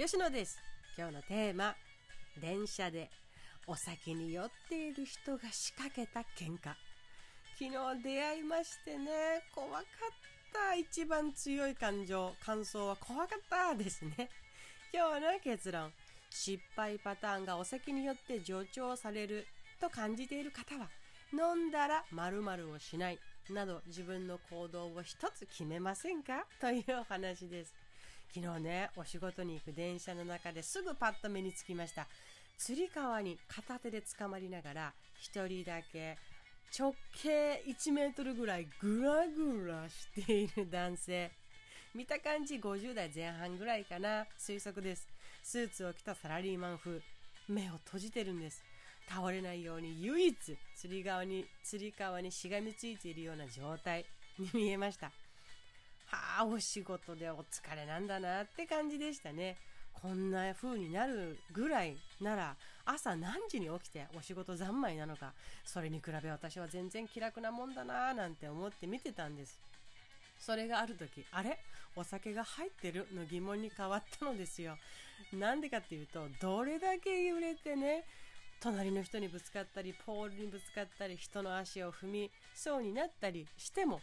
[0.00, 0.60] 吉野です。
[0.96, 1.74] 今日のテーマ
[2.40, 3.10] 電車で
[3.66, 6.70] お酒に酔っている人が仕掛けた喧嘩。
[7.58, 7.70] 昨日
[8.04, 9.82] 出会いましてね怖かっ
[10.52, 10.76] た。
[10.76, 14.30] 一番強い感情感想は怖かったですね。
[14.94, 15.92] 今日の結論。
[16.30, 19.48] 失敗パターンがお酒によって助長される
[19.80, 20.88] と感じている方は
[21.32, 23.18] 飲んだら〇〇をしない
[23.50, 26.46] など自分の行動を一つ決めませんか？
[26.60, 27.74] というお話です。
[28.34, 32.06] 昨日ねお仕事に行く電車の中ですぐパッと目につきました。
[32.58, 34.92] つり革に片手で捕まりながら
[35.32, 36.18] 1人だけ
[36.76, 41.30] 直径1メートルぐらいグラグラしている男性。
[41.94, 44.26] 見た感じ50代前半ぐらいかな。
[44.38, 45.08] 推測です。
[45.42, 47.00] スーツを着たサラリーマン風。
[47.48, 48.62] 目を閉じてるんです。
[49.08, 50.36] 倒れないように唯一
[50.76, 54.04] 釣り革に釣り革にしがみついているような状態
[54.38, 55.10] に見えました。
[56.10, 59.56] はあお仕事でお疲れなんだなって感じでしたね。
[59.92, 65.32] こんな風になるぐらいなら朝何時に起きてお仕事三昧なのか
[65.64, 69.60] それに比べ私は全然気楽なもんだなぁなんて思って見てたんです。
[70.38, 71.58] それがある時あれ？
[71.96, 74.76] お酒が入ってるの疑問に変わったのですよ。
[75.32, 78.04] なんでかっていうとどれだけ揺れてね
[78.60, 84.00] 隣の人にぶつかったりポールにぶつかったり人の足を踏みそうになったりしても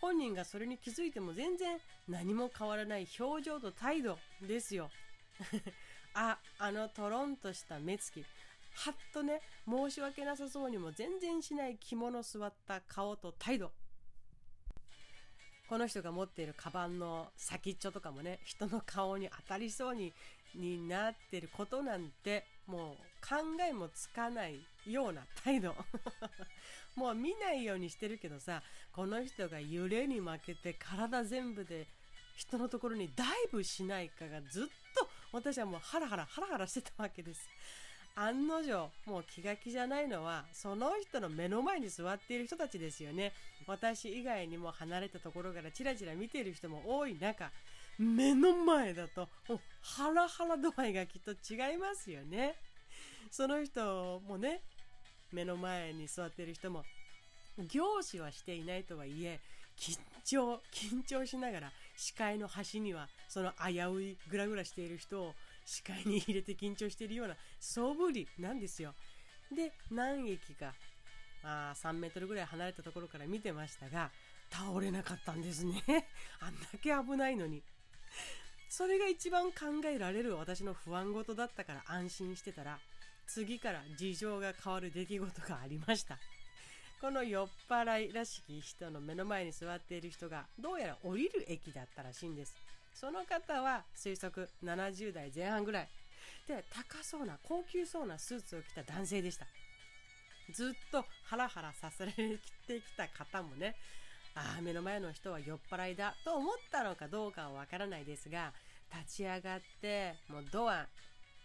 [0.00, 4.90] 本人がそれに気づいても全然何も変わらない表情と態度ですよ
[6.14, 8.24] あ、あのトロンとした目つき。
[8.76, 13.72] はっとね、申し訳なさそうにも全然しない着物座った顔と態度。
[15.68, 20.12] この人が持っているカバンの先っちょとかもね、人の顔に当たりそうに
[20.54, 23.36] になってることなんて、もう考
[23.68, 25.74] えもつかないような態度。
[26.94, 31.86] もう見ないようにしてるけどさ、この人が揺れに負けて体全部で
[32.36, 37.48] 人のところにダイブしないかがずっと私はもうハラハラハラハラしてたわけです。
[38.16, 43.32] 案の定、もう気が気じゃないのは、その人の目の前に座っている人たちですよね。
[43.66, 47.50] 私以外にも離れたところからチラチラ見ている人も多い中、
[47.98, 52.54] 目の前だと、もうハラハラ度合いがきっと違いますよね。
[53.30, 54.62] その人もね、
[55.30, 56.84] 目の前に座っている人も、
[57.58, 59.40] 凝視はしていないとはいえ、
[59.76, 65.34] 緊張、緊張しながら視界の端にはその危ういグラグラしている人を
[65.66, 68.94] 視界に入れて緊張しているような素振りなんですよ。
[69.54, 70.72] で、何駅か、
[71.42, 74.10] あ3メートルぐらい離れたところから見てましたが、
[74.50, 75.82] 倒れなかったんですね。
[76.40, 77.62] あんだけ危ないのに。
[78.68, 82.78] それが一番考えられる私の不安事だったから安心してたら、
[83.26, 86.18] 次から事情が変わる出来事がありました。
[87.00, 92.56] この酔っ払いらしき人の目の前に座っている人がどうやら降りる駅だったらしいんです。
[92.98, 95.88] その方は推測70代前半ぐらい。
[96.48, 99.46] で、高そうな、高級そうなスーツを着た男性でした。
[100.52, 103.76] ずっとハラハラさせられてきた方もね、
[104.34, 108.52] ああ、目の前の人は酔っ払いだと思ったのかどうかはわからないですが、
[108.94, 110.86] 立ち上がって、もうドア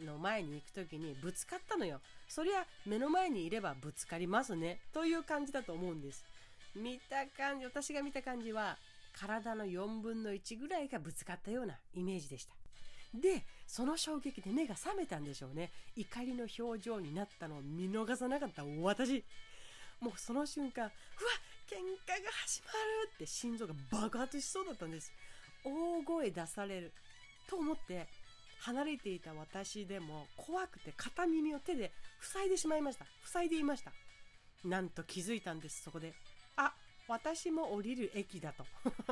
[0.00, 2.00] の前に行く時にぶつかったのよ。
[2.28, 4.80] そりゃ目の前にいればぶつかりますね。
[4.92, 6.24] という感じだと思うんです。
[6.74, 8.76] 見た感じ、私が見た感じは
[9.18, 12.54] 体の4分の1ぐらいがぶつかったようなイメージでした。
[13.14, 15.72] で、その衝撃で目が覚めたんでしょうね。
[15.96, 19.24] 怒りの表情になったのを見逃さなかった私。
[20.00, 20.92] もうその瞬間、うわ
[21.68, 21.76] 喧
[22.06, 22.68] 嘩が始ま
[23.04, 25.12] るって心臓が爆発しそうだったんです。
[25.64, 26.92] 大声出される
[27.48, 28.06] と思って
[28.60, 33.06] 離れていた私でも怖くて片耳を手で塞いでしまいました。
[33.24, 33.92] 塞いでいました。
[34.64, 36.14] なんと気づいたんです、そこで。
[36.56, 36.72] あ、
[37.08, 38.66] 私も降りる駅だと。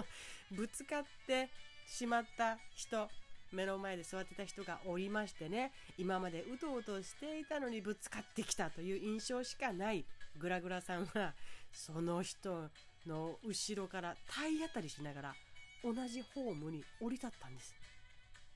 [0.52, 1.48] ぶつかって
[1.86, 3.08] しまった人、
[3.52, 10.04] 目の前で座ってた人がおりましてね、今までうとうとしていたのにぶつかってきたという印象しかない
[10.38, 11.34] グラグラさんは、
[11.72, 12.70] その人
[13.06, 15.36] の後ろから体当たりしながら
[15.82, 17.74] 同じホームに降り立ったんです。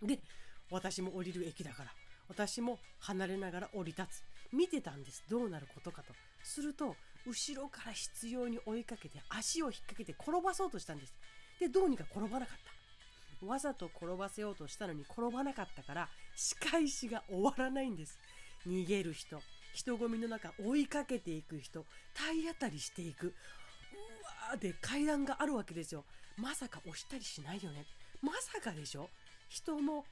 [0.03, 0.21] で、
[0.71, 1.93] 私も降りる駅だから。
[2.29, 4.25] 私も離れながら降り立つ。
[4.53, 5.25] 見てたんです。
[5.29, 6.15] どうなることかと。
[6.43, 6.97] すると、
[7.27, 11.15] 後ろから執拗に追いかけて足を引っ掛けて転ばそうとしたんです。
[11.59, 12.59] で、どうにか転ばなかっ
[13.41, 13.47] た。
[13.47, 18.19] わざと転ばせようとしたのに転ばなかったから、仕返しが終わらないんです。
[18.67, 19.41] 逃げる人、
[19.73, 21.85] 人混みの中追いかけていく人、
[22.15, 23.29] 体当たりしていく。
[23.29, 23.31] う
[24.51, 26.05] わーで階段があるわけですよ。
[26.37, 27.87] まさか押したりしないよね。
[28.23, 29.09] まさかでしょ？
[29.49, 30.05] 人も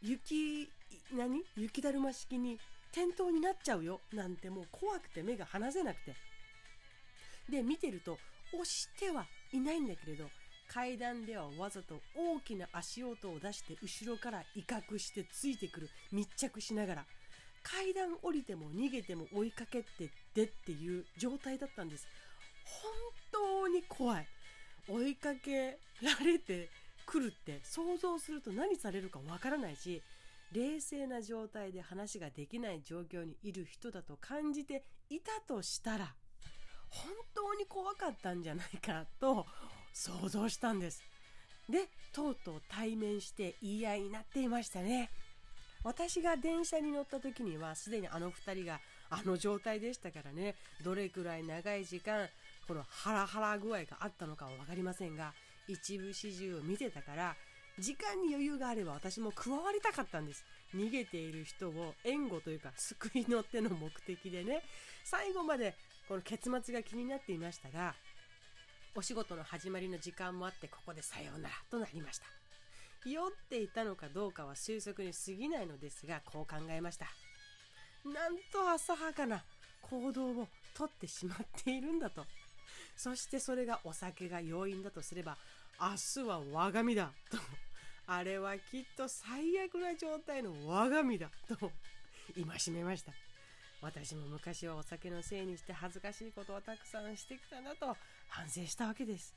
[0.00, 0.70] 雪、
[1.12, 1.42] 何？
[1.56, 2.58] 雪だるま式に
[2.92, 6.14] 転倒になっちゃうよなんてもう怖くて目が離せなくて。
[7.48, 8.18] で、見てると
[8.52, 10.24] 押してはいないんだけれど、
[10.66, 17.04] 階段ではわざと大きな足音を出して後ろから威嚇してついてくる密着しながら
[17.62, 22.06] 階段降りても逃げても追いかけてでっていう状態だったんです。
[22.64, 22.90] 本
[23.30, 24.26] 当に怖い。
[24.88, 26.68] 追いかけられて
[27.06, 30.02] くるって想像すると何されるかわからないし
[30.52, 36.14] 冷静な状態で話ができない状況にいる人だと感じていたとしたら
[36.94, 39.46] 本当に怖かったんじゃないかと
[39.92, 41.02] 想像したんです。
[41.68, 45.10] でとうとう対面して言い合いになっていましたね。
[45.82, 48.80] 私が電車に乗った時にはすでにあの2人が
[49.10, 50.54] あの状態でしたからね。
[50.82, 52.28] どれくらい長い時間
[52.66, 55.34] このハラハラ具合があったのかは分かりませんが
[55.68, 57.36] 一部始終を見てたから
[57.78, 60.44] 時間に余裕があれば私も加わりたかったんです。
[60.74, 64.62] 逃げている人を援護というか救いの手の目的でね。
[65.04, 65.74] 最後まで
[66.08, 67.94] この結末が気になっていましたが
[68.94, 72.24] お仕事の始まりの時間もあってここでさようならとなりました。
[73.08, 77.06] 酔っていたのかどうかは推測に過ぎないのですがこう考えました。
[78.04, 79.42] なんと浅はかな
[79.82, 82.24] 行動をとってしまっているんだと。
[82.96, 85.36] そしてそれがお酒が要因だとすれば
[85.80, 87.38] 明日は我が身だと。
[88.06, 91.72] あれはきっと最悪な状態の我が身だと。
[92.34, 93.12] 戒めました。
[93.84, 97.94] 私も昔はお酒のせいにして恥ずかしいことをたくさんしてきたなと
[98.28, 99.34] 反省したわけです。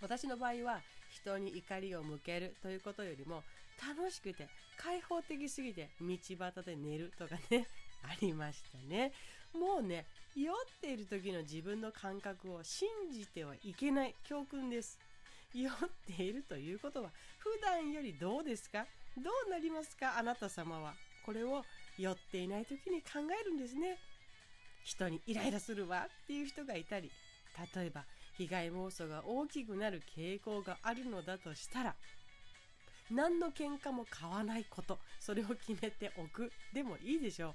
[0.00, 0.80] 私の場合は
[1.10, 3.42] 人に怒りを向けるということよりも
[3.78, 4.48] 楽しくて
[4.78, 6.06] 開放的すぎて道
[6.38, 7.66] 端で寝るとかね
[8.02, 9.12] ありましたね。
[9.52, 14.98] もうね酔っている時の自分の感覚を信じてはいけない教訓です。
[15.54, 15.72] 酔っ
[16.16, 18.86] ているということは普段よりどうですか？
[19.16, 20.18] どうなりますか？
[20.18, 20.94] あなた様は。
[21.24, 21.64] これを
[21.98, 23.98] 酔っていない時に考えるんですね。
[24.84, 27.10] 人にイライラするわっていう人がいたり
[27.74, 28.04] 例えば
[28.38, 31.96] 被害妄想が大きくなる傾向があるのだとしたら
[33.10, 36.52] 何の喧嘩も買わないことそれを決めておく。
[36.72, 37.54] でもいいでしょう。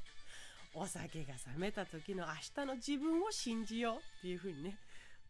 [0.74, 4.78] お酒が冷めた時の明日の自分を信じようっていうふうにね。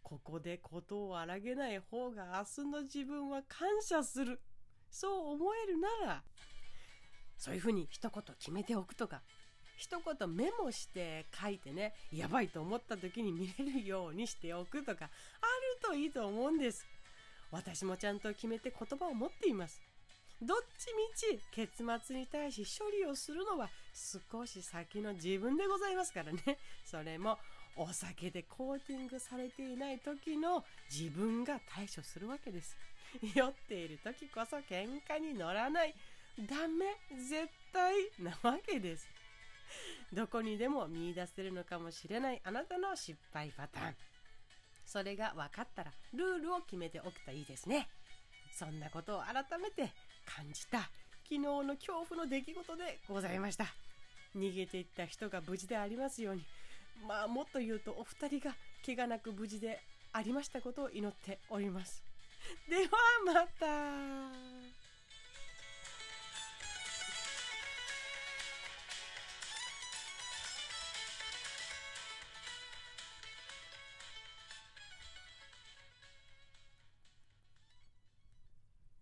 [0.04, 4.40] ここでことを荒げない方が明日の自分は感謝する。
[4.92, 6.24] そう思えるなら
[7.42, 9.22] そういうふうに一言決めておくとか。
[9.76, 15.12] 一言メモして書いてねやばいと思った時に見れるようにしておくとかある
[15.82, 16.86] といいと思うんです。
[17.50, 19.82] 私もちゃんと決めて言葉を持っています。
[20.40, 23.70] どっちみち結末に対し処理をするのは
[24.32, 26.60] 少し先の自分でございますからね。
[26.86, 27.40] それも
[27.76, 32.78] お酒でコーティングされていない時の自分が対処するわけです。
[33.34, 35.96] 酔っている時こそ喧嘩に乗らない。
[36.40, 39.08] ダメ絶対なわけです。
[40.12, 43.96] どこにでも見いだせるのかもしれないあなたの失敗パターン。
[44.86, 47.88] それが分かったらルールを決めておくといいですね。
[48.54, 49.92] そんなことを改めて
[50.26, 50.80] 感じた
[51.24, 53.66] 昨日の恐怖の出来事でございました。
[54.36, 56.46] 逃げていった人が無事でありますように
[57.08, 58.56] まあもっと言うとお二人が
[58.86, 59.80] 怪我なく無事で
[60.14, 62.04] ありましたことを祈っております。
[62.70, 62.90] では
[63.26, 64.01] また。